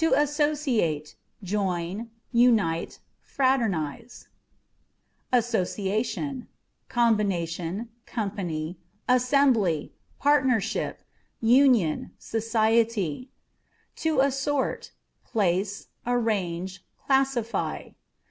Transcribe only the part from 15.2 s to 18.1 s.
â€" place, arrange, classify.